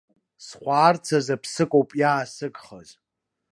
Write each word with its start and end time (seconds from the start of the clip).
Схәаарцаз 0.45 1.27
аԥсык 1.35 1.71
ауп 1.77 1.89
иаасыгхаз. 2.01 2.89